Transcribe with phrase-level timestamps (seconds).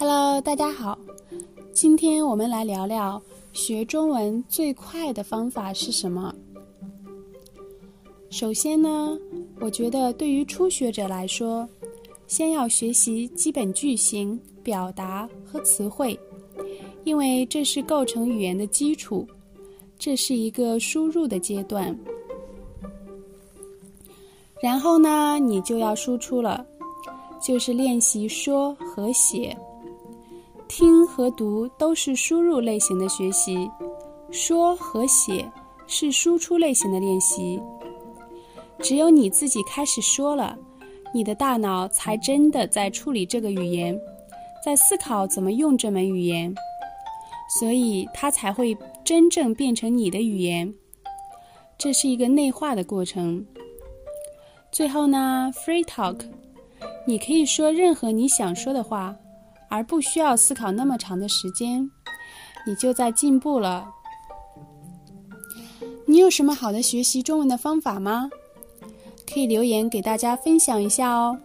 [0.00, 0.96] Hello，大家好，
[1.72, 3.20] 今天我们来聊聊
[3.52, 6.32] 学中文最快的方法是什么。
[8.30, 9.18] 首先呢，
[9.58, 11.68] 我觉得对于初学者来说，
[12.28, 16.16] 先要学习基本句型、表达和词汇，
[17.02, 19.26] 因为这是构成语言的基础，
[19.98, 21.92] 这是一个输入的阶段。
[24.62, 26.64] 然后呢，你就要输出了，
[27.42, 29.58] 就是练习说和写。
[30.68, 33.68] 听和读都是输入类型的学习，
[34.30, 35.50] 说和写
[35.86, 37.60] 是输出类型的练习。
[38.80, 40.56] 只有你自己开始说了，
[41.12, 43.98] 你的大脑才真的在处理这个语言，
[44.64, 46.54] 在思考怎么用这门语言，
[47.58, 50.72] 所以它才会真正变成你的语言。
[51.76, 53.44] 这是一个内化的过程。
[54.70, 56.20] 最后呢，free talk，
[57.06, 59.16] 你可以说任何你想说的话。
[59.68, 61.90] 而不需要思考那么长的时间，
[62.66, 63.88] 你就在进步了。
[66.06, 68.30] 你有什么好的学习中文的方法吗？
[69.30, 71.38] 可以留言给大家分享一下哦。